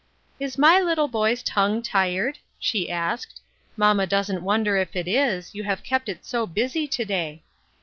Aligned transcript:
"Is 0.39 0.57
my 0.57 0.79
little 0.79 1.07
boy's 1.07 1.43
tongue 1.43 1.83
tired?" 1.83 2.39
she 2.57 2.89
asked;" 2.89 3.39
mamma 3.77 4.07
doesn't 4.07 4.41
wonder 4.41 4.75
if 4.75 4.95
it 4.95 5.07
is, 5.07 5.53
you 5.53 5.63
have 5.65 5.83
kept 5.83 6.09
it 6.09 6.25
so 6.25 6.47
busy 6.47 6.87
to 6.87 7.05
day." 7.05 7.43